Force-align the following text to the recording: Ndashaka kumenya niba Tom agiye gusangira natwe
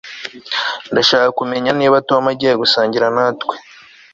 Ndashaka 0.91 1.27
kumenya 1.39 1.71
niba 1.79 1.97
Tom 2.09 2.23
agiye 2.33 2.53
gusangira 2.61 3.07
natwe 3.15 3.55